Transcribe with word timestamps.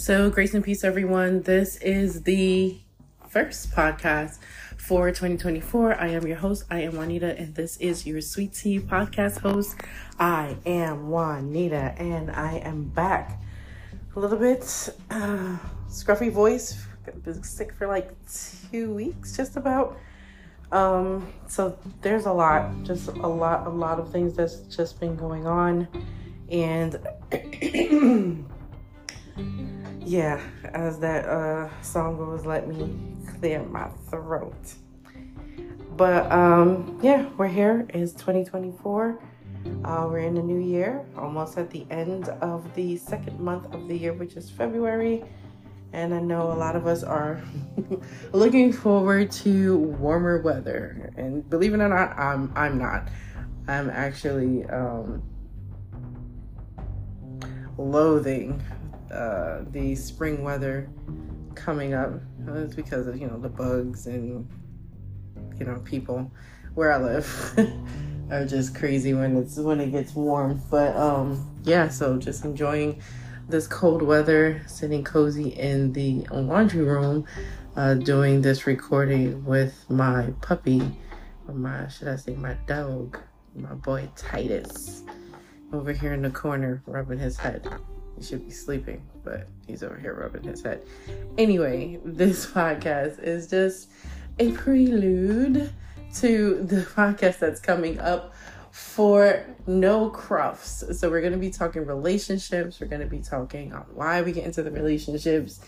So, 0.00 0.30
grace 0.30 0.54
and 0.54 0.62
peace, 0.62 0.84
everyone. 0.84 1.42
This 1.42 1.76
is 1.78 2.22
the 2.22 2.78
first 3.28 3.72
podcast 3.72 4.38
for 4.76 5.08
2024. 5.08 6.00
I 6.00 6.06
am 6.10 6.24
your 6.24 6.36
host. 6.36 6.66
I 6.70 6.82
am 6.82 6.94
Juanita, 6.96 7.36
and 7.36 7.52
this 7.56 7.76
is 7.78 8.06
your 8.06 8.20
Sweet 8.20 8.54
Tea 8.54 8.78
podcast 8.78 9.40
host. 9.40 9.74
I 10.16 10.56
am 10.64 11.10
Juanita, 11.10 11.96
and 11.98 12.30
I 12.30 12.58
am 12.58 12.84
back. 12.84 13.42
A 14.14 14.20
little 14.20 14.38
bit 14.38 14.62
uh, 15.10 15.58
scruffy 15.88 16.30
voice. 16.30 16.80
Been 17.24 17.42
sick 17.42 17.74
for 17.74 17.88
like 17.88 18.12
two 18.70 18.94
weeks, 18.94 19.36
just 19.36 19.56
about. 19.56 19.98
Um, 20.70 21.26
so 21.48 21.76
there's 22.02 22.26
a 22.26 22.32
lot, 22.32 22.84
just 22.84 23.08
a 23.08 23.26
lot, 23.26 23.66
a 23.66 23.70
lot 23.70 23.98
of 23.98 24.12
things 24.12 24.36
that's 24.36 24.58
just 24.74 25.00
been 25.00 25.16
going 25.16 25.48
on, 25.48 25.88
and. 26.48 27.00
yeah, 30.04 30.40
as 30.64 30.98
that 31.00 31.26
uh, 31.26 31.68
song 31.82 32.16
goes, 32.16 32.46
let 32.46 32.68
me 32.68 32.96
clear 33.38 33.62
my 33.64 33.88
throat. 34.10 34.74
But 35.96 36.30
um, 36.30 36.98
yeah, 37.02 37.28
we're 37.36 37.48
here. 37.48 37.86
It's 37.90 38.12
2024. 38.12 39.18
Uh, 39.84 40.06
we're 40.08 40.18
in 40.18 40.34
the 40.34 40.42
new 40.42 40.60
year, 40.60 41.04
almost 41.16 41.58
at 41.58 41.70
the 41.70 41.84
end 41.90 42.28
of 42.28 42.72
the 42.74 42.96
second 42.96 43.38
month 43.40 43.72
of 43.74 43.88
the 43.88 43.96
year, 43.96 44.12
which 44.12 44.34
is 44.34 44.48
February. 44.48 45.24
And 45.92 46.14
I 46.14 46.20
know 46.20 46.52
a 46.52 46.54
lot 46.54 46.76
of 46.76 46.86
us 46.86 47.02
are 47.02 47.42
looking 48.32 48.72
forward 48.72 49.30
to 49.32 49.78
warmer 49.78 50.40
weather. 50.40 51.12
And 51.16 51.48
believe 51.48 51.74
it 51.74 51.80
or 51.80 51.88
not, 51.88 52.18
I'm 52.18 52.52
I'm 52.54 52.78
not. 52.78 53.08
I'm 53.66 53.90
actually 53.90 54.64
um, 54.66 55.22
loathing 57.76 58.62
uh, 59.10 59.64
the 59.70 59.94
spring 59.94 60.42
weather 60.42 60.88
coming 61.54 61.94
up. 61.94 62.12
It's 62.48 62.74
because 62.74 63.06
of 63.06 63.18
you 63.18 63.26
know 63.26 63.38
the 63.38 63.48
bugs 63.48 64.06
and 64.06 64.48
you 65.58 65.66
know 65.66 65.78
people 65.84 66.30
where 66.74 66.92
I 66.92 66.98
live 66.98 67.58
are 68.30 68.46
just 68.46 68.74
crazy 68.74 69.14
when 69.14 69.36
it's 69.36 69.56
when 69.56 69.80
it 69.80 69.90
gets 69.90 70.14
warm. 70.14 70.62
But 70.70 70.96
um, 70.96 71.58
yeah, 71.64 71.88
so 71.88 72.16
just 72.18 72.44
enjoying 72.44 73.02
this 73.48 73.66
cold 73.66 74.02
weather, 74.02 74.62
sitting 74.66 75.02
cozy 75.02 75.50
in 75.50 75.92
the 75.92 76.26
laundry 76.30 76.84
room, 76.84 77.26
uh, 77.76 77.94
doing 77.94 78.42
this 78.42 78.66
recording 78.66 79.44
with 79.44 79.84
my 79.88 80.32
puppy, 80.42 80.82
or 81.46 81.54
my 81.54 81.88
should 81.88 82.08
I 82.08 82.16
say 82.16 82.34
my 82.34 82.54
dog, 82.66 83.18
my 83.54 83.74
boy 83.74 84.08
Titus, 84.16 85.02
over 85.72 85.92
here 85.92 86.12
in 86.12 86.22
the 86.22 86.30
corner 86.30 86.82
rubbing 86.86 87.18
his 87.18 87.36
head. 87.38 87.66
He 88.18 88.24
should 88.24 88.44
be 88.44 88.50
sleeping, 88.50 89.06
but 89.22 89.46
he's 89.68 89.84
over 89.84 89.96
here 89.96 90.14
rubbing 90.14 90.42
his 90.42 90.60
head. 90.60 90.82
Anyway, 91.36 92.00
this 92.04 92.46
podcast 92.46 93.22
is 93.22 93.46
just 93.46 93.90
a 94.40 94.50
prelude 94.52 95.72
to 96.16 96.62
the 96.64 96.82
podcast 96.82 97.38
that's 97.38 97.60
coming 97.60 98.00
up 98.00 98.34
for 98.72 99.44
no 99.68 100.10
cruffs. 100.10 100.98
So 100.98 101.08
we're 101.08 101.20
going 101.20 101.32
to 101.32 101.38
be 101.38 101.50
talking 101.50 101.86
relationships. 101.86 102.80
We're 102.80 102.88
going 102.88 103.02
to 103.02 103.06
be 103.06 103.20
talking 103.20 103.72
on 103.72 103.82
why 103.94 104.22
we 104.22 104.32
get 104.32 104.44
into 104.44 104.64
the 104.64 104.72
relationships, 104.72 105.60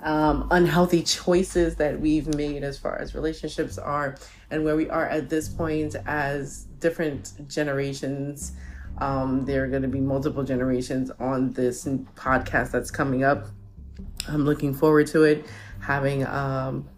um, 0.00 0.48
unhealthy 0.50 1.02
choices 1.02 1.76
that 1.76 2.00
we've 2.00 2.34
made 2.34 2.62
as 2.62 2.78
far 2.78 2.98
as 2.98 3.14
relationships 3.14 3.76
are, 3.76 4.16
and 4.50 4.64
where 4.64 4.76
we 4.76 4.88
are 4.88 5.06
at 5.06 5.28
this 5.28 5.50
point 5.50 5.96
as 6.06 6.64
different 6.78 7.46
generations 7.46 8.52
um, 9.00 9.44
there 9.44 9.64
are 9.64 9.68
going 9.68 9.82
to 9.82 9.88
be 9.88 10.00
multiple 10.00 10.44
generations 10.44 11.10
on 11.18 11.52
this 11.52 11.84
podcast 12.14 12.70
that's 12.70 12.90
coming 12.90 13.24
up. 13.24 13.46
I'm 14.28 14.44
looking 14.44 14.74
forward 14.74 15.06
to 15.08 15.24
it. 15.24 15.46
Having, 15.80 16.26
um, 16.26 16.88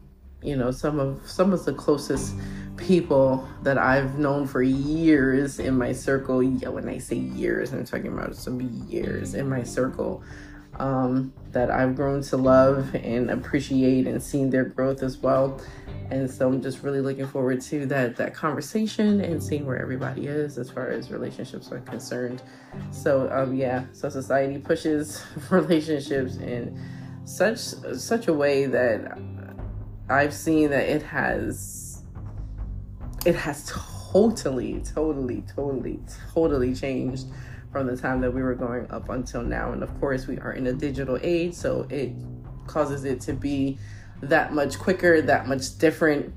you 0.42 0.56
know, 0.56 0.70
some 0.70 0.98
of 0.98 1.28
some 1.28 1.52
of 1.52 1.64
the 1.64 1.72
closest 1.72 2.34
people 2.76 3.48
that 3.62 3.78
I've 3.78 4.18
known 4.18 4.46
for 4.46 4.62
years 4.62 5.60
in 5.60 5.78
my 5.78 5.92
circle. 5.92 6.42
Yeah, 6.42 6.68
when 6.68 6.88
I 6.88 6.98
say 6.98 7.16
years, 7.16 7.72
I'm 7.72 7.84
talking 7.84 8.08
about 8.08 8.34
some 8.34 8.60
years 8.88 9.34
in 9.34 9.48
my 9.48 9.62
circle 9.62 10.22
um, 10.78 11.32
that 11.52 11.70
I've 11.70 11.94
grown 11.94 12.22
to 12.22 12.36
love 12.36 12.94
and 12.94 13.30
appreciate 13.30 14.06
and 14.06 14.22
seeing 14.22 14.50
their 14.50 14.64
growth 14.64 15.02
as 15.02 15.18
well. 15.18 15.60
And 16.10 16.30
so 16.30 16.48
I'm 16.48 16.60
just 16.60 16.82
really 16.82 17.00
looking 17.00 17.26
forward 17.26 17.60
to 17.62 17.86
that 17.86 18.16
that 18.16 18.34
conversation 18.34 19.20
and 19.20 19.42
seeing 19.42 19.64
where 19.64 19.80
everybody 19.80 20.26
is 20.26 20.58
as 20.58 20.70
far 20.70 20.88
as 20.88 21.10
relationships 21.10 21.72
are 21.72 21.80
concerned. 21.80 22.42
So 22.90 23.30
um, 23.32 23.54
yeah, 23.54 23.84
so 23.92 24.08
society 24.08 24.58
pushes 24.58 25.24
relationships 25.50 26.36
in 26.36 26.78
such 27.24 27.58
such 27.58 28.28
a 28.28 28.34
way 28.34 28.66
that 28.66 29.18
I've 30.10 30.34
seen 30.34 30.70
that 30.70 30.88
it 30.88 31.02
has 31.02 32.02
it 33.24 33.36
has 33.36 33.72
totally, 34.12 34.80
totally, 34.80 35.42
totally, 35.54 36.00
totally 36.34 36.74
changed 36.74 37.26
from 37.72 37.86
the 37.86 37.96
time 37.96 38.20
that 38.20 38.32
we 38.32 38.42
were 38.42 38.54
going 38.54 38.88
up 38.90 39.08
until 39.08 39.42
now. 39.42 39.72
And 39.72 39.82
of 39.82 39.98
course, 39.98 40.26
we 40.26 40.38
are 40.38 40.52
in 40.52 40.66
a 40.66 40.72
digital 40.72 41.18
age, 41.22 41.54
so 41.54 41.86
it 41.90 42.12
causes 42.66 43.04
it 43.04 43.20
to 43.22 43.32
be 43.32 43.78
that 44.20 44.52
much 44.52 44.78
quicker, 44.78 45.20
that 45.22 45.48
much 45.48 45.78
different 45.78 46.32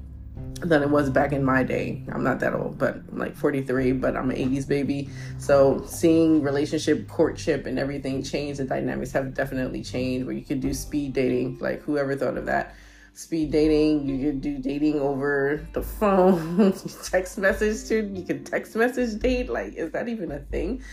than 0.62 0.82
it 0.82 0.90
was 0.90 1.10
back 1.10 1.34
in 1.34 1.44
my 1.44 1.64
day. 1.64 2.04
I'm 2.12 2.24
not 2.24 2.40
that 2.40 2.54
old, 2.54 2.78
but 2.78 2.96
I'm 2.96 3.18
like 3.18 3.36
43, 3.36 3.92
but 3.94 4.16
I'm 4.16 4.32
an 4.32 4.38
80s 4.38 4.68
baby. 4.68 5.10
So 5.38 5.84
seeing 5.86 6.42
relationship, 6.42 7.08
courtship, 7.10 7.66
and 7.66 7.78
everything 7.78 8.24
change, 8.24 8.58
the 8.58 8.64
dynamics 8.64 9.12
have 9.12 9.34
definitely 9.34 9.84
changed 9.84 10.26
where 10.26 10.36
you 10.36 10.44
could 10.44 10.62
do 10.62 10.74
speed 10.74 11.14
dating. 11.14 11.60
Like, 11.60 11.82
whoever 11.82 12.16
thought 12.16 12.38
of 12.38 12.46
that? 12.46 12.74
Speed 13.16 13.52
dating. 13.52 14.08
You 14.08 14.26
could 14.26 14.42
do 14.42 14.60
dating 14.60 15.00
over 15.00 15.66
the 15.74 15.82
phone, 15.82 16.74
text 17.04 17.38
message 17.38 17.88
too. 17.88 18.12
You 18.14 18.24
can 18.24 18.44
text 18.44 18.76
message 18.76 19.20
date. 19.20 19.50
Like, 19.50 19.74
is 19.76 19.92
that 19.92 20.08
even 20.08 20.32
a 20.32 20.40
thing? 20.40 20.84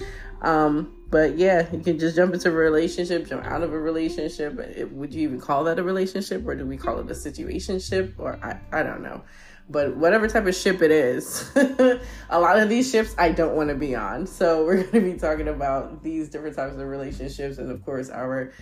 Um, 0.40 0.94
but 1.10 1.36
yeah, 1.36 1.66
you 1.72 1.80
can 1.80 1.98
just 1.98 2.16
jump 2.16 2.32
into 2.32 2.48
a 2.48 2.52
relationship, 2.52 3.28
jump 3.28 3.44
out 3.44 3.62
of 3.62 3.72
a 3.72 3.78
relationship. 3.78 4.58
It, 4.58 4.90
would 4.92 5.12
you 5.12 5.22
even 5.22 5.40
call 5.40 5.64
that 5.64 5.78
a 5.78 5.82
relationship, 5.82 6.46
or 6.46 6.54
do 6.54 6.64
we 6.64 6.76
call 6.76 6.98
it 7.00 7.10
a 7.10 7.14
situationship? 7.14 8.14
Or 8.18 8.38
I, 8.42 8.58
I 8.72 8.82
don't 8.82 9.02
know. 9.02 9.22
But 9.68 9.96
whatever 9.96 10.28
type 10.28 10.46
of 10.46 10.54
ship 10.54 10.82
it 10.82 10.90
is, 10.90 11.50
a 12.30 12.40
lot 12.40 12.58
of 12.58 12.68
these 12.68 12.90
ships 12.90 13.14
I 13.18 13.30
don't 13.30 13.54
want 13.54 13.68
to 13.70 13.74
be 13.74 13.94
on. 13.94 14.26
So 14.26 14.64
we're 14.64 14.82
going 14.82 15.04
to 15.04 15.12
be 15.12 15.18
talking 15.18 15.48
about 15.48 16.02
these 16.02 16.28
different 16.28 16.56
types 16.56 16.74
of 16.74 16.86
relationships, 16.86 17.58
and 17.58 17.70
of 17.70 17.84
course 17.84 18.10
our 18.10 18.52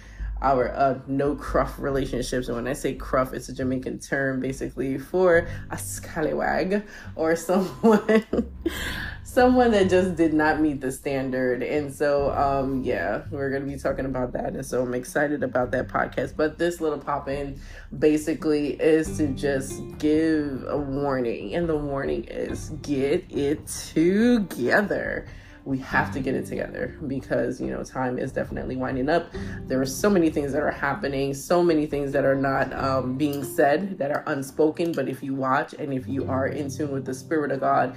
our 0.43 0.73
uh, 0.75 0.99
no 1.07 1.35
cruff 1.35 1.79
relationships. 1.79 2.49
And 2.49 2.57
when 2.57 2.67
I 2.67 2.73
say 2.73 2.95
cruff, 2.95 3.33
it's 3.33 3.49
a 3.49 3.55
Jamaican 3.55 3.99
term 3.99 4.41
basically 4.41 4.99
for 4.99 5.49
a 5.71 5.79
scallywag 5.79 6.85
or 7.17 7.37
someone 7.37 8.25
someone 9.31 9.71
that 9.71 9.89
just 9.89 10.17
did 10.17 10.35
not 10.35 10.61
meet 10.61 10.81
the 10.81 10.91
standard. 10.91 11.63
And 11.63 11.95
so 11.95 12.33
um 12.33 12.83
yeah, 12.83 13.23
we're 13.31 13.51
gonna 13.51 13.67
be 13.67 13.77
talking 13.77 14.07
about 14.07 14.33
that. 14.33 14.55
And 14.55 14.65
so 14.65 14.83
I'm 14.83 14.95
excited 14.95 15.43
about 15.43 15.71
that 15.73 15.89
podcast. 15.89 16.37
But 16.37 16.59
this 16.59 16.81
little 16.81 16.99
pop 16.99 17.29
in 17.29 17.61
basically 17.97 18.73
is 18.81 19.17
to 19.19 19.29
just 19.29 19.83
give 19.99 20.65
a 20.67 20.77
warning. 20.77 21.55
And 21.55 21.69
the 21.69 21.77
warning 21.77 22.25
is 22.25 22.71
get 22.83 23.25
it 23.31 23.67
together 23.67 25.27
we 25.71 25.79
have 25.79 26.13
to 26.13 26.21
get 26.21 26.35
it 26.35 26.45
together 26.47 26.99
because 27.07 27.61
you 27.61 27.69
know 27.69 27.83
time 27.85 28.19
is 28.19 28.33
definitely 28.33 28.77
winding 28.77 29.09
up. 29.09 29.33
There 29.67 29.81
are 29.81 29.87
so 29.87 30.11
many 30.11 30.29
things 30.29 30.53
that 30.53 30.63
are 30.63 30.71
happening 30.71 31.33
so 31.33 31.63
many 31.63 31.87
things 31.87 32.13
that 32.13 32.25
are 32.25 32.35
not 32.35 32.73
um, 32.73 33.17
being 33.17 33.45
said 33.45 33.99
that 33.99 34.11
are 34.11 34.25
unspoken 34.27 34.93
but 34.93 35.09
if 35.09 35.23
you 35.23 35.35
watch 35.35 35.75
and 35.75 35.95
if 35.95 36.09
you 36.09 36.29
are 36.29 36.49
in 36.49 36.69
tune 36.71 36.91
with 36.91 37.05
the 37.05 37.15
spirit 37.15 37.51
of 37.53 37.61
god 37.61 37.97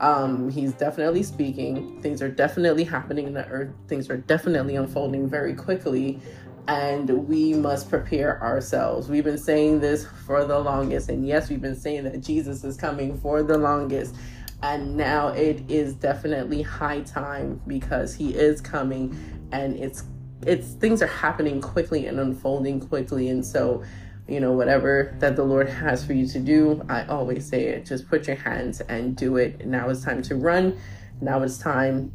um, 0.00 0.48
he's 0.48 0.72
definitely 0.74 1.24
speaking. 1.24 2.00
Things 2.02 2.22
are 2.22 2.28
definitely 2.28 2.84
happening 2.84 3.26
in 3.26 3.34
the 3.34 3.44
earth. 3.48 3.70
Things 3.88 4.08
are 4.10 4.16
definitely 4.16 4.76
unfolding 4.76 5.28
very 5.28 5.54
quickly 5.54 6.20
and 6.68 7.08
we 7.26 7.54
must 7.54 7.88
prepare 7.88 8.40
ourselves. 8.42 9.08
We've 9.08 9.24
been 9.24 9.38
saying 9.38 9.80
this 9.80 10.06
for 10.26 10.44
the 10.44 10.58
longest, 10.58 11.08
and 11.08 11.26
yes, 11.26 11.48
we've 11.48 11.62
been 11.62 11.74
saying 11.74 12.04
that 12.04 12.20
Jesus 12.20 12.62
is 12.62 12.76
coming 12.76 13.18
for 13.18 13.42
the 13.42 13.56
longest 13.56 14.14
and 14.62 14.96
now 14.96 15.28
it 15.28 15.62
is 15.70 15.94
definitely 15.94 16.62
high 16.62 17.00
time 17.02 17.60
because 17.66 18.14
he 18.14 18.34
is 18.34 18.60
coming 18.60 19.16
and 19.52 19.76
it's 19.76 20.04
it's 20.42 20.72
things 20.74 21.02
are 21.02 21.06
happening 21.06 21.60
quickly 21.60 22.06
and 22.06 22.18
unfolding 22.18 22.80
quickly. 22.80 23.28
And 23.28 23.44
so 23.44 23.82
you 24.28 24.40
know 24.40 24.52
whatever 24.52 25.16
that 25.20 25.36
the 25.36 25.42
lord 25.42 25.70
has 25.70 26.04
for 26.04 26.12
you 26.12 26.26
to 26.26 26.38
do 26.38 26.84
i 26.90 27.04
always 27.06 27.48
say 27.48 27.64
it. 27.68 27.86
Just 27.86 28.08
put 28.08 28.26
your 28.26 28.36
hands 28.36 28.80
and 28.82 29.16
do 29.16 29.36
it. 29.36 29.66
Now 29.66 29.88
it's 29.88 30.04
time 30.04 30.22
to 30.22 30.36
run. 30.36 30.78
Now 31.20 31.42
it's 31.42 31.58
time 31.58 32.12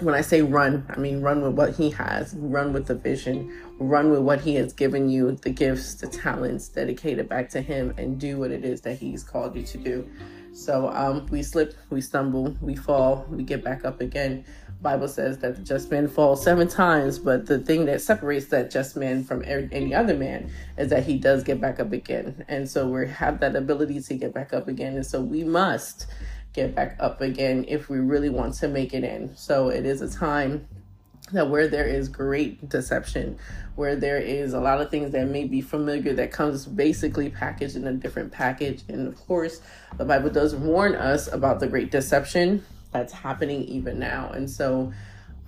when 0.00 0.14
i 0.14 0.20
say 0.20 0.42
run 0.42 0.86
i 0.90 0.96
mean 0.96 1.20
run 1.20 1.42
with 1.42 1.54
what 1.54 1.74
he 1.74 1.90
has 1.90 2.32
run 2.38 2.72
with 2.72 2.86
the 2.86 2.94
vision 2.94 3.52
run 3.80 4.12
with 4.12 4.20
what 4.20 4.40
he 4.40 4.54
has 4.54 4.72
given 4.72 5.08
you 5.08 5.32
the 5.42 5.50
gifts 5.50 5.96
the 5.96 6.06
talents 6.06 6.68
dedicate 6.68 7.18
it 7.18 7.28
back 7.28 7.48
to 7.48 7.60
him 7.60 7.92
and 7.98 8.20
do 8.20 8.38
what 8.38 8.52
it 8.52 8.64
is 8.64 8.80
that 8.80 8.96
he's 8.96 9.24
called 9.24 9.56
you 9.56 9.62
to 9.64 9.76
do 9.76 10.08
so 10.52 10.90
um, 10.90 11.26
we 11.26 11.42
slip, 11.42 11.74
we 11.90 12.00
stumble, 12.00 12.56
we 12.60 12.74
fall, 12.74 13.26
we 13.28 13.42
get 13.42 13.62
back 13.62 13.84
up 13.84 14.00
again. 14.00 14.44
Bible 14.80 15.08
says 15.08 15.38
that 15.38 15.56
the 15.56 15.62
just 15.62 15.90
man 15.90 16.06
falls 16.06 16.42
seven 16.42 16.68
times, 16.68 17.18
but 17.18 17.46
the 17.46 17.58
thing 17.58 17.86
that 17.86 18.00
separates 18.00 18.46
that 18.46 18.70
just 18.70 18.96
man 18.96 19.24
from 19.24 19.42
any 19.44 19.94
other 19.94 20.14
man 20.14 20.50
is 20.76 20.90
that 20.90 21.04
he 21.04 21.18
does 21.18 21.42
get 21.42 21.60
back 21.60 21.80
up 21.80 21.92
again. 21.92 22.44
And 22.48 22.68
so 22.68 22.86
we 22.86 23.08
have 23.08 23.40
that 23.40 23.56
ability 23.56 24.00
to 24.00 24.14
get 24.14 24.32
back 24.32 24.52
up 24.52 24.68
again. 24.68 24.94
And 24.94 25.06
so 25.06 25.20
we 25.20 25.42
must 25.42 26.06
get 26.52 26.74
back 26.74 26.96
up 27.00 27.20
again 27.20 27.64
if 27.68 27.88
we 27.88 27.98
really 27.98 28.30
want 28.30 28.54
to 28.54 28.68
make 28.68 28.94
it 28.94 29.04
in. 29.04 29.36
So 29.36 29.68
it 29.68 29.84
is 29.84 30.00
a 30.00 30.08
time 30.08 30.68
that 31.32 31.48
where 31.50 31.68
there 31.68 31.86
is 31.86 32.08
great 32.08 32.68
deception, 32.68 33.38
where 33.76 33.96
there 33.96 34.18
is 34.18 34.54
a 34.54 34.60
lot 34.60 34.80
of 34.80 34.90
things 34.90 35.12
that 35.12 35.28
may 35.28 35.44
be 35.44 35.60
familiar 35.60 36.12
that 36.14 36.32
comes 36.32 36.66
basically 36.66 37.30
packaged 37.30 37.76
in 37.76 37.86
a 37.86 37.92
different 37.92 38.32
package. 38.32 38.82
And 38.88 39.08
of 39.08 39.16
course, 39.26 39.60
the 39.96 40.04
Bible 40.04 40.30
does 40.30 40.54
warn 40.54 40.94
us 40.94 41.32
about 41.32 41.60
the 41.60 41.66
great 41.66 41.90
deception 41.90 42.64
that's 42.92 43.12
happening 43.12 43.64
even 43.64 43.98
now. 43.98 44.30
And 44.30 44.50
so 44.50 44.92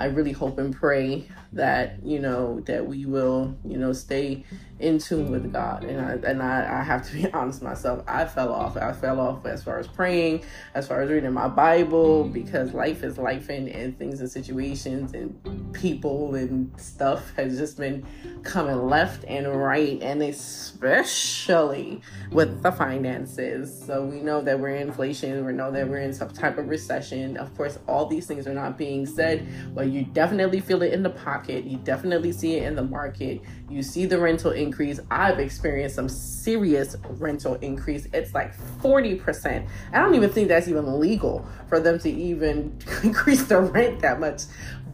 I 0.01 0.07
really 0.07 0.33
hope 0.33 0.59
and 0.59 0.75
pray 0.75 1.29
that, 1.53 2.03
you 2.03 2.21
know, 2.21 2.61
that 2.61 2.87
we 2.87 3.05
will, 3.05 3.55
you 3.67 3.77
know, 3.77 3.93
stay 3.93 4.45
in 4.79 4.99
tune 4.99 5.31
with 5.31 5.53
God. 5.53 5.85
And 5.85 6.01
I 6.01 6.13
and 6.29 6.43
I, 6.43 6.81
I 6.81 6.83
have 6.83 7.07
to 7.09 7.15
be 7.15 7.31
honest 7.33 7.61
myself, 7.61 8.03
I 8.09 8.25
fell 8.25 8.53
off. 8.53 8.79
I 8.79 8.93
fell 8.93 9.21
off 9.21 9.45
as 9.45 9.63
far 9.63 9.79
as 9.79 9.87
praying, 9.87 10.43
as 10.75 10.89
far 10.89 11.03
as 11.03 11.11
reading 11.11 11.33
my 11.33 11.49
Bible, 11.49 12.25
mm-hmm. 12.25 12.33
because 12.33 12.73
life 12.73 13.05
is 13.05 13.19
life 13.19 13.51
and, 13.51 13.69
and 13.69 13.99
things 13.99 14.21
and 14.21 14.31
situations 14.31 15.13
and 15.13 15.39
people 15.75 16.35
and 16.35 16.73
stuff 16.81 17.35
has 17.37 17.59
just 17.59 17.77
been 17.77 18.07
coming 18.43 18.89
left 18.89 19.25
and 19.25 19.47
right 19.55 20.01
and 20.03 20.23
especially 20.23 22.01
with 22.31 22.63
the 22.63 22.73
finances. 22.73 23.85
So 23.87 24.05
we 24.05 24.21
know 24.21 24.41
that 24.41 24.59
we're 24.59 24.77
in 24.77 24.89
inflation, 24.89 25.45
we 25.45 25.53
know 25.53 25.71
that 25.71 25.89
we're 25.89 25.99
in 25.99 26.15
some 26.15 26.31
type 26.31 26.57
of 26.59 26.69
recession. 26.69 27.37
Of 27.37 27.55
course, 27.57 27.79
all 27.87 28.07
these 28.07 28.27
things 28.27 28.47
are 28.47 28.55
not 28.55 28.79
being 28.79 29.05
said, 29.05 29.47
but 29.75 29.90
you 29.93 30.05
definitely 30.05 30.61
feel 30.61 30.83
it 30.83 30.93
in 30.93 31.03
the 31.03 31.11
pocket. 31.11 31.65
You 31.65 31.79
definitely 31.79 32.33
see 32.33 32.57
it 32.57 32.65
in 32.65 32.75
the 32.75 32.85
market. 32.85 33.43
You 33.69 33.83
see 33.83 34.07
the 34.07 34.19
rental 34.19 34.51
increase. 34.51 35.01
I've 35.11 35.39
experienced 35.39 35.97
some 35.97 36.09
serious 36.09 36.97
rental 37.05 37.55
increase. 37.57 38.07
It's 38.13 38.35
like 38.35 38.57
40%. 38.81 39.69
I 39.93 39.99
don't 39.99 40.15
even 40.15 40.31
think 40.31 40.49
that's 40.49 40.69
even 40.69 41.01
legal 41.01 41.47
for 41.69 41.81
them 41.81 41.99
to 42.01 42.11
even 42.11 42.79
increase 43.03 43.45
the 43.45 43.61
rent 43.61 44.01
that 44.01 44.21
much. 44.21 44.43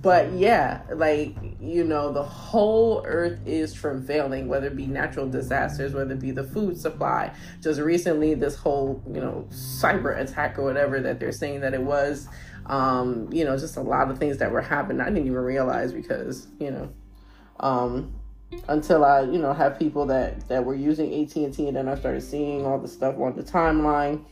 But 0.03 0.33
yeah, 0.35 0.83
like, 0.95 1.35
you 1.61 1.83
know, 1.83 2.13
the 2.13 2.23
whole 2.23 3.03
earth 3.07 3.41
is 3.45 3.73
travailing, 3.73 4.47
whether 4.47 4.69
it 4.69 4.77
be 4.77 4.87
natural 4.87 5.29
disasters, 5.29 5.95
whether 5.95 6.13
it 6.13 6.21
be 6.21 6.31
the 6.31 6.45
food 6.45 6.79
supply. 6.79 7.33
Just 7.61 7.81
recently, 7.81 8.35
this 8.35 8.55
whole, 8.55 9.03
you 9.13 9.21
know, 9.21 9.49
cyber 9.51 10.17
attack 10.21 10.59
or 10.59 10.63
whatever 10.63 11.01
that 11.01 11.19
they're 11.19 11.33
saying 11.33 11.61
that 11.63 11.75
it 11.75 11.83
was, 11.83 12.29
um, 12.69 13.29
you 13.33 13.45
know, 13.45 13.57
just 13.57 13.77
a 13.77 13.81
lot 13.81 14.11
of 14.11 14.19
things 14.19 14.39
that 14.39 14.51
were 14.51 14.61
happening. 14.61 15.01
I 15.01 15.07
didn't 15.07 15.27
even 15.27 15.35
realize 15.35 15.93
because, 15.93 16.49
you 16.59 16.71
know, 16.71 16.93
um, 17.61 18.15
until 18.69 19.05
I, 19.05 19.23
you 19.23 19.39
know, 19.39 19.53
have 19.53 19.79
people 19.79 20.07
that 20.07 20.49
that 20.49 20.65
were 20.65 20.75
using 20.75 21.13
AT 21.23 21.35
and 21.37 21.55
T, 21.55 21.69
and 21.69 21.77
then 21.77 21.89
I 21.89 21.95
started 21.97 22.23
seeing 22.23 22.67
all 22.67 22.79
the 22.79 22.89
stuff 22.89 23.19
on 23.19 23.37
the 23.37 23.43
timeline, 23.43 24.25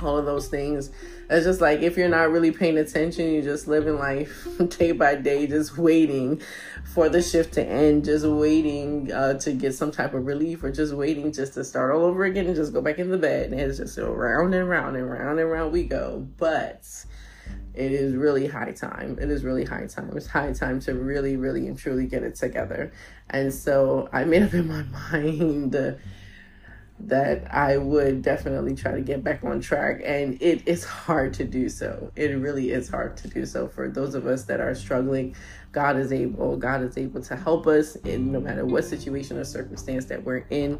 all 0.00 0.16
of 0.16 0.26
those 0.26 0.48
things. 0.48 0.90
It's 1.28 1.44
just 1.44 1.60
like 1.60 1.80
if 1.80 1.96
you're 1.96 2.08
not 2.08 2.30
really 2.30 2.50
paying 2.50 2.78
attention, 2.78 3.32
you're 3.32 3.42
just 3.42 3.66
living 3.66 3.98
life 3.98 4.46
day 4.78 4.92
by 4.92 5.16
day, 5.16 5.46
just 5.46 5.76
waiting 5.76 6.40
for 6.84 7.08
the 7.08 7.22
shift 7.22 7.54
to 7.54 7.64
end, 7.64 8.04
just 8.04 8.24
waiting 8.24 9.12
uh, 9.12 9.34
to 9.34 9.52
get 9.52 9.74
some 9.74 9.90
type 9.90 10.14
of 10.14 10.26
relief, 10.26 10.62
or 10.62 10.70
just 10.70 10.94
waiting 10.94 11.32
just 11.32 11.54
to 11.54 11.64
start 11.64 11.94
all 11.94 12.04
over 12.04 12.24
again 12.24 12.46
and 12.46 12.56
just 12.56 12.72
go 12.72 12.80
back 12.80 12.98
in 12.98 13.10
the 13.10 13.18
bed. 13.18 13.52
And 13.52 13.60
it's 13.60 13.78
just 13.78 13.98
round 13.98 14.54
and 14.54 14.68
round 14.68 14.96
and 14.96 15.10
round 15.10 15.38
and 15.40 15.50
round 15.50 15.72
we 15.72 15.84
go. 15.84 16.26
But 16.36 16.86
it 17.76 17.92
is 17.92 18.14
really 18.14 18.46
high 18.46 18.72
time. 18.72 19.18
It 19.20 19.30
is 19.30 19.44
really 19.44 19.64
high 19.64 19.86
time. 19.86 20.16
It's 20.16 20.26
high 20.26 20.52
time 20.52 20.80
to 20.80 20.94
really, 20.94 21.36
really 21.36 21.66
and 21.66 21.78
truly 21.78 22.06
get 22.06 22.22
it 22.22 22.34
together. 22.34 22.90
And 23.30 23.52
so 23.52 24.08
I 24.12 24.24
made 24.24 24.42
up 24.42 24.54
in 24.54 24.66
my 24.66 24.82
mind 25.12 25.98
that 26.98 27.54
I 27.54 27.76
would 27.76 28.22
definitely 28.22 28.74
try 28.74 28.92
to 28.92 29.02
get 29.02 29.22
back 29.22 29.44
on 29.44 29.60
track. 29.60 30.00
And 30.04 30.40
it 30.40 30.66
is 30.66 30.84
hard 30.84 31.34
to 31.34 31.44
do 31.44 31.68
so. 31.68 32.10
It 32.16 32.30
really 32.38 32.70
is 32.70 32.88
hard 32.88 33.18
to 33.18 33.28
do 33.28 33.44
so 33.44 33.68
for 33.68 33.88
those 33.88 34.14
of 34.14 34.26
us 34.26 34.44
that 34.44 34.60
are 34.60 34.74
struggling. 34.74 35.36
God 35.72 35.98
is 35.98 36.12
able. 36.12 36.56
God 36.56 36.82
is 36.82 36.96
able 36.96 37.20
to 37.22 37.36
help 37.36 37.66
us 37.66 37.96
in 37.96 38.32
no 38.32 38.40
matter 38.40 38.64
what 38.64 38.84
situation 38.84 39.36
or 39.36 39.44
circumstance 39.44 40.06
that 40.06 40.24
we're 40.24 40.46
in 40.48 40.78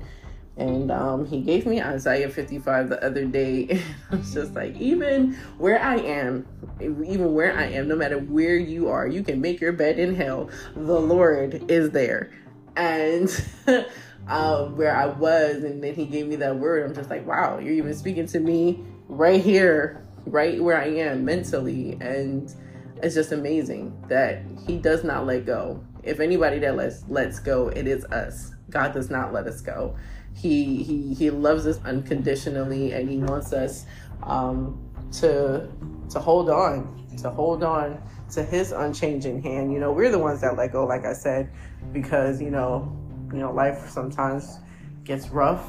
and 0.56 0.90
um, 0.90 1.26
he 1.26 1.40
gave 1.42 1.66
me 1.66 1.82
Isaiah 1.82 2.30
55 2.30 2.88
the 2.88 3.04
other 3.04 3.24
day. 3.24 3.66
And 4.08 4.12
I 4.12 4.16
was 4.16 4.32
just 4.32 4.54
like, 4.54 4.76
even 4.76 5.34
where 5.58 5.82
I 5.82 5.96
am, 5.96 6.46
even 6.80 7.34
where 7.34 7.58
I 7.58 7.64
am, 7.64 7.88
no 7.88 7.96
matter 7.96 8.18
where 8.18 8.56
you 8.56 8.88
are, 8.88 9.06
you 9.06 9.22
can 9.22 9.40
make 9.40 9.60
your 9.60 9.72
bed 9.72 9.98
in 9.98 10.14
hell. 10.14 10.48
The 10.74 11.00
Lord 11.00 11.70
is 11.70 11.90
there. 11.90 12.30
And 12.76 13.28
um, 14.28 14.76
where 14.76 14.96
I 14.96 15.06
was, 15.06 15.64
and 15.64 15.82
then 15.82 15.94
he 15.94 16.06
gave 16.06 16.28
me 16.28 16.36
that 16.36 16.56
word, 16.56 16.88
I'm 16.88 16.94
just 16.94 17.10
like, 17.10 17.26
wow, 17.26 17.58
you're 17.58 17.74
even 17.74 17.94
speaking 17.94 18.26
to 18.28 18.40
me 18.40 18.80
right 19.08 19.42
here, 19.42 20.06
right 20.24 20.62
where 20.62 20.80
I 20.80 20.86
am 20.86 21.24
mentally. 21.24 21.98
And 22.00 22.54
it's 23.02 23.14
just 23.14 23.32
amazing 23.32 23.92
that 24.08 24.42
he 24.66 24.78
does 24.78 25.04
not 25.04 25.26
let 25.26 25.44
go. 25.46 25.84
If 26.02 26.20
anybody 26.20 26.60
that 26.60 26.76
lets 26.76 27.04
lets 27.08 27.40
go, 27.40 27.68
it 27.68 27.86
is 27.88 28.04
us. 28.06 28.52
God 28.70 28.94
does 28.94 29.10
not 29.10 29.32
let 29.32 29.46
us 29.46 29.60
go. 29.60 29.96
He 30.36 30.82
he 30.82 31.14
he 31.14 31.30
loves 31.30 31.66
us 31.66 31.80
unconditionally, 31.84 32.92
and 32.92 33.08
he 33.08 33.18
wants 33.18 33.52
us 33.52 33.86
um, 34.22 34.78
to 35.12 35.68
to 36.10 36.20
hold 36.20 36.50
on, 36.50 37.06
to 37.22 37.30
hold 37.30 37.62
on 37.62 38.00
to 38.32 38.42
his 38.42 38.72
unchanging 38.72 39.42
hand. 39.42 39.72
You 39.72 39.80
know, 39.80 39.92
we're 39.92 40.10
the 40.10 40.18
ones 40.18 40.42
that 40.42 40.56
let 40.56 40.72
go, 40.72 40.84
like 40.86 41.04
I 41.04 41.14
said, 41.14 41.50
because 41.92 42.40
you 42.40 42.50
know, 42.50 42.94
you 43.32 43.38
know, 43.38 43.52
life 43.52 43.88
sometimes 43.88 44.58
gets 45.04 45.28
rough. 45.28 45.64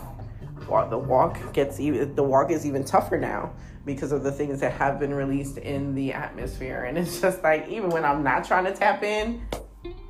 The 0.89 0.97
walk 0.97 1.53
gets 1.53 1.79
even 1.79 2.13
the 2.15 2.23
walk 2.23 2.51
is 2.51 2.65
even 2.65 2.83
tougher 2.83 3.17
now 3.17 3.53
because 3.85 4.11
of 4.11 4.21
the 4.21 4.31
things 4.31 4.59
that 4.59 4.73
have 4.73 4.99
been 4.99 5.13
released 5.13 5.57
in 5.57 5.95
the 5.95 6.11
atmosphere. 6.11 6.83
And 6.83 6.97
it's 6.97 7.21
just 7.21 7.41
like 7.41 7.69
even 7.69 7.89
when 7.89 8.03
I'm 8.03 8.21
not 8.21 8.43
trying 8.43 8.65
to 8.65 8.73
tap 8.73 9.01
in, 9.01 9.41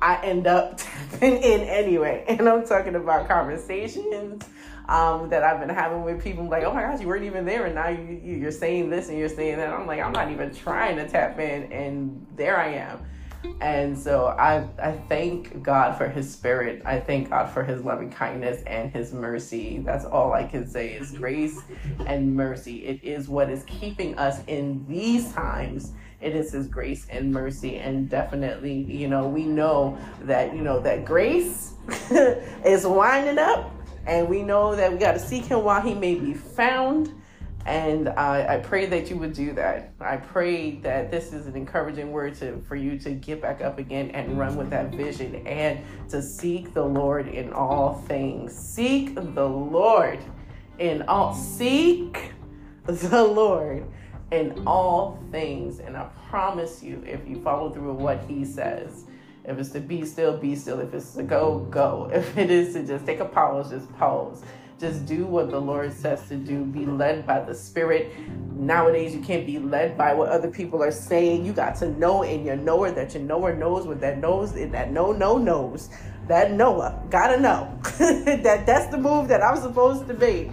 I 0.00 0.24
end 0.24 0.46
up 0.46 0.76
tapping 0.78 1.36
in 1.38 1.60
anyway. 1.62 2.24
And 2.28 2.48
I'm 2.48 2.66
talking 2.66 2.94
about 2.94 3.28
conversations 3.28 4.44
um, 4.88 5.28
that 5.28 5.42
I've 5.42 5.60
been 5.60 5.68
having 5.68 6.02
with 6.02 6.22
people 6.22 6.48
like, 6.48 6.64
oh 6.64 6.72
my 6.72 6.82
gosh, 6.82 7.00
you 7.00 7.08
weren't 7.08 7.24
even 7.24 7.44
there. 7.44 7.66
And 7.66 7.74
now 7.74 7.88
you, 7.88 8.20
you're 8.22 8.50
saying 8.50 8.90
this 8.90 9.08
and 9.08 9.18
you're 9.18 9.28
saying 9.28 9.58
that. 9.58 9.68
I'm 9.68 9.86
like, 9.86 10.00
I'm 10.00 10.12
not 10.12 10.30
even 10.30 10.54
trying 10.54 10.96
to 10.96 11.08
tap 11.08 11.38
in. 11.38 11.72
And 11.72 12.26
there 12.36 12.58
I 12.58 12.68
am. 12.74 13.04
And 13.60 13.98
so 13.98 14.26
I, 14.26 14.68
I 14.82 14.92
thank 15.08 15.62
God 15.62 15.96
for 15.96 16.08
his 16.08 16.30
spirit. 16.30 16.82
I 16.84 17.00
thank 17.00 17.30
God 17.30 17.50
for 17.50 17.62
his 17.62 17.82
loving 17.84 18.10
kindness 18.10 18.62
and 18.66 18.92
his 18.92 19.12
mercy. 19.12 19.78
That's 19.78 20.04
all 20.04 20.32
I 20.32 20.44
can 20.44 20.68
say 20.68 20.94
is 20.94 21.12
grace 21.12 21.60
and 22.06 22.34
mercy. 22.34 22.84
It 22.86 23.02
is 23.02 23.28
what 23.28 23.50
is 23.50 23.64
keeping 23.64 24.16
us 24.18 24.40
in 24.46 24.84
these 24.88 25.32
times 25.32 25.92
it 26.20 26.34
is 26.34 26.50
his 26.50 26.66
grace 26.66 27.06
and 27.10 27.32
mercy 27.32 27.76
and 27.76 28.08
definitely 28.08 28.72
you 28.72 29.06
know 29.06 29.28
we 29.28 29.44
know 29.44 29.96
that 30.22 30.54
you 30.54 30.62
know 30.62 30.80
that 30.80 31.04
grace 31.04 31.74
is 32.64 32.84
winding 32.84 33.38
up 33.38 33.70
and 34.06 34.28
we 34.28 34.42
know 34.42 34.74
that 34.74 34.90
we 34.90 34.98
got 34.98 35.12
to 35.12 35.18
seek 35.18 35.44
him 35.44 35.62
while 35.62 35.80
he 35.80 35.94
may 35.94 36.14
be 36.14 36.34
found 36.34 37.14
and 37.68 38.08
I, 38.08 38.54
I 38.54 38.56
pray 38.60 38.86
that 38.86 39.10
you 39.10 39.18
would 39.18 39.34
do 39.34 39.52
that. 39.52 39.92
I 40.00 40.16
pray 40.16 40.76
that 40.76 41.10
this 41.10 41.34
is 41.34 41.46
an 41.46 41.54
encouraging 41.54 42.10
word 42.12 42.34
to, 42.36 42.62
for 42.62 42.76
you 42.76 42.98
to 43.00 43.10
get 43.10 43.42
back 43.42 43.60
up 43.60 43.78
again 43.78 44.10
and 44.12 44.38
run 44.38 44.56
with 44.56 44.70
that 44.70 44.94
vision 44.94 45.46
and 45.46 45.84
to 46.08 46.22
seek 46.22 46.72
the 46.72 46.82
Lord 46.82 47.28
in 47.28 47.52
all 47.52 48.02
things. 48.08 48.56
Seek 48.56 49.14
the 49.14 49.46
Lord 49.46 50.18
in 50.78 51.02
all. 51.02 51.34
Seek 51.34 52.32
the 52.86 53.22
Lord 53.22 53.84
in 54.30 54.62
all 54.66 55.22
things. 55.30 55.80
And 55.80 55.94
I 55.94 56.08
promise 56.30 56.82
you, 56.82 57.04
if 57.06 57.28
you 57.28 57.42
follow 57.42 57.68
through 57.68 57.92
with 57.92 58.00
what 58.00 58.24
he 58.26 58.46
says, 58.46 59.04
if 59.44 59.58
it's 59.58 59.70
to 59.70 59.80
be 59.80 60.06
still, 60.06 60.38
be 60.38 60.56
still. 60.56 60.80
If 60.80 60.94
it's 60.94 61.12
to 61.16 61.22
go, 61.22 61.66
go. 61.70 62.10
If 62.14 62.38
it 62.38 62.50
is 62.50 62.72
to 62.72 62.86
just 62.86 63.04
take 63.04 63.20
a 63.20 63.26
pause, 63.26 63.68
just 63.68 63.92
pause. 63.98 64.42
Just 64.78 65.06
do 65.06 65.26
what 65.26 65.50
the 65.50 65.60
Lord 65.60 65.92
says 65.92 66.28
to 66.28 66.36
do. 66.36 66.64
Be 66.64 66.86
led 66.86 67.26
by 67.26 67.40
the 67.40 67.52
Spirit. 67.52 68.12
Nowadays, 68.52 69.12
you 69.12 69.20
can't 69.20 69.44
be 69.44 69.58
led 69.58 69.98
by 69.98 70.14
what 70.14 70.28
other 70.28 70.48
people 70.48 70.84
are 70.84 70.92
saying. 70.92 71.44
You 71.44 71.52
got 71.52 71.74
to 71.76 71.90
know 71.98 72.22
in 72.22 72.44
your 72.44 72.54
knower 72.54 72.92
that 72.92 73.12
your 73.12 73.24
knower 73.24 73.52
knows 73.52 73.88
what 73.88 74.00
that 74.02 74.18
knows, 74.18 74.52
and 74.52 74.72
that 74.72 74.92
no, 74.92 75.10
no 75.10 75.36
knows. 75.36 75.88
That 76.28 76.52
Noah 76.52 77.02
gotta 77.10 77.40
know 77.40 77.76
that 77.82 78.66
that's 78.66 78.86
the 78.90 78.98
move 78.98 79.28
that 79.28 79.42
I'm 79.42 79.60
supposed 79.60 80.06
to 80.08 80.14
make 80.14 80.50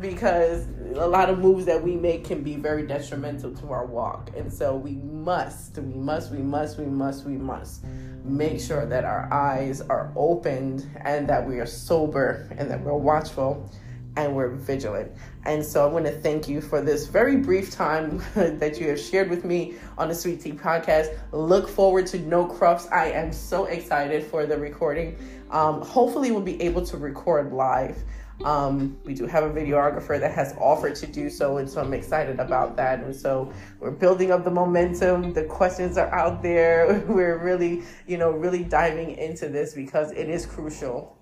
because 0.00 0.66
a 0.94 1.06
lot 1.06 1.30
of 1.30 1.38
moves 1.38 1.64
that 1.64 1.82
we 1.82 1.96
make 1.96 2.24
can 2.24 2.42
be 2.42 2.56
very 2.56 2.86
detrimental 2.86 3.52
to 3.54 3.68
our 3.70 3.86
walk. 3.86 4.30
And 4.36 4.52
so 4.52 4.76
we 4.76 4.96
must, 4.96 5.78
we 5.78 5.94
must, 5.94 6.32
we 6.32 6.38
must, 6.38 6.78
we 6.78 6.86
must, 6.86 7.24
we 7.24 7.36
must 7.36 7.84
make 8.24 8.60
sure 8.60 8.86
that 8.86 9.04
our 9.04 9.32
eyes 9.32 9.80
are 9.80 10.12
opened 10.16 10.88
and 11.02 11.28
that 11.28 11.46
we 11.46 11.58
are 11.58 11.66
sober 11.66 12.48
and 12.58 12.70
that 12.70 12.80
we're 12.80 12.94
watchful 12.94 13.70
and 14.16 14.34
we're 14.34 14.48
vigilant. 14.48 15.12
And 15.44 15.64
so 15.64 15.84
I 15.84 15.92
want 15.92 16.06
to 16.06 16.12
thank 16.12 16.48
you 16.48 16.60
for 16.60 16.80
this 16.80 17.06
very 17.06 17.36
brief 17.36 17.70
time 17.70 18.22
that 18.34 18.80
you 18.80 18.88
have 18.88 19.00
shared 19.00 19.30
with 19.30 19.44
me 19.44 19.74
on 19.98 20.08
the 20.08 20.14
Sweet 20.14 20.40
Tea 20.40 20.52
podcast. 20.52 21.16
Look 21.32 21.68
forward 21.68 22.06
to 22.08 22.18
No 22.18 22.46
Cruffs. 22.46 22.88
I 22.88 23.10
am 23.10 23.32
so 23.32 23.66
excited 23.66 24.24
for 24.24 24.46
the 24.46 24.58
recording. 24.58 25.16
Um, 25.50 25.82
hopefully, 25.82 26.32
we'll 26.32 26.40
be 26.40 26.60
able 26.62 26.84
to 26.86 26.96
record 26.96 27.52
live. 27.52 28.02
Um, 28.44 28.98
we 29.04 29.14
do 29.14 29.26
have 29.26 29.44
a 29.44 29.50
videographer 29.50 30.20
that 30.20 30.32
has 30.32 30.54
offered 30.58 30.94
to 30.96 31.06
do 31.06 31.30
so, 31.30 31.56
and 31.56 31.68
so 31.68 31.80
I'm 31.80 31.94
excited 31.94 32.38
about 32.38 32.76
that. 32.76 33.00
And 33.00 33.14
so 33.14 33.52
we're 33.80 33.90
building 33.90 34.30
up 34.30 34.44
the 34.44 34.50
momentum. 34.50 35.32
The 35.32 35.44
questions 35.44 35.96
are 35.96 36.14
out 36.14 36.42
there. 36.42 37.04
We're 37.08 37.38
really, 37.38 37.82
you 38.06 38.18
know, 38.18 38.30
really 38.30 38.62
diving 38.62 39.12
into 39.12 39.48
this 39.48 39.74
because 39.74 40.12
it 40.12 40.28
is 40.28 40.44
crucial 40.44 41.16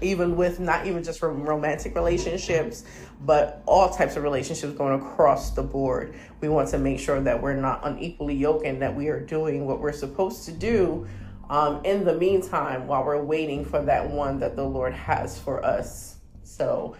even 0.00 0.36
with 0.36 0.60
not 0.60 0.86
even 0.86 1.02
just 1.02 1.18
from 1.18 1.42
romantic 1.42 1.94
relationships, 1.94 2.84
but 3.24 3.62
all 3.66 3.88
types 3.90 4.16
of 4.16 4.22
relationships 4.22 4.74
going 4.74 5.00
across 5.00 5.50
the 5.52 5.62
board. 5.62 6.14
We 6.40 6.48
want 6.48 6.68
to 6.70 6.78
make 6.78 7.00
sure 7.00 7.20
that 7.20 7.40
we're 7.40 7.56
not 7.56 7.80
unequally 7.84 8.34
yoked 8.34 8.66
and 8.66 8.80
that 8.82 8.94
we 8.94 9.08
are 9.08 9.20
doing 9.20 9.66
what 9.66 9.80
we're 9.80 9.92
supposed 9.92 10.44
to 10.46 10.52
do 10.52 11.06
um, 11.50 11.84
in 11.84 12.04
the 12.04 12.14
meantime 12.14 12.86
while 12.86 13.04
we're 13.04 13.22
waiting 13.22 13.64
for 13.64 13.82
that 13.82 14.08
one 14.08 14.38
that 14.40 14.56
the 14.56 14.64
Lord 14.64 14.92
has 14.92 15.38
for 15.38 15.64
us. 15.64 16.17
So, 16.48 16.96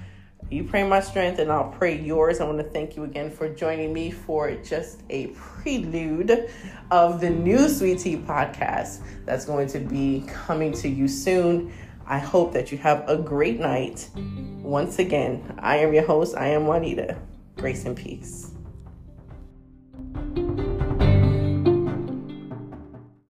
you 0.50 0.64
pray 0.64 0.86
my 0.86 1.00
strength 1.00 1.38
and 1.38 1.50
I'll 1.50 1.70
pray 1.70 1.98
yours. 1.98 2.40
I 2.40 2.44
want 2.44 2.58
to 2.58 2.64
thank 2.64 2.96
you 2.96 3.04
again 3.04 3.30
for 3.30 3.48
joining 3.48 3.92
me 3.92 4.10
for 4.10 4.52
just 4.56 5.02
a 5.10 5.28
prelude 5.28 6.50
of 6.90 7.20
the 7.20 7.30
new 7.30 7.68
Sweet 7.68 7.98
Tea 7.98 8.16
podcast 8.16 9.00
that's 9.24 9.44
going 9.44 9.68
to 9.68 9.78
be 9.80 10.24
coming 10.28 10.72
to 10.74 10.88
you 10.88 11.08
soon. 11.08 11.72
I 12.06 12.18
hope 12.18 12.52
that 12.52 12.70
you 12.70 12.78
have 12.78 13.08
a 13.08 13.16
great 13.16 13.58
night. 13.58 14.08
Once 14.62 14.98
again, 14.98 15.58
I 15.58 15.78
am 15.78 15.92
your 15.92 16.06
host. 16.06 16.36
I 16.36 16.48
am 16.48 16.66
Juanita. 16.66 17.18
Grace 17.56 17.84
and 17.84 17.96
peace. 17.96 18.47